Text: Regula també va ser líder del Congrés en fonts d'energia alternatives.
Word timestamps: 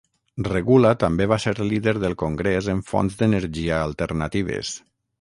Regula 0.53 0.93
també 1.03 1.27
va 1.33 1.37
ser 1.43 1.53
líder 1.73 1.95
del 2.05 2.17
Congrés 2.23 2.73
en 2.75 2.83
fonts 2.91 3.23
d'energia 3.23 3.81
alternatives. 3.93 4.79